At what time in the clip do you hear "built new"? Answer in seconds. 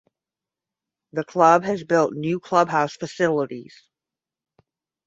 1.83-2.39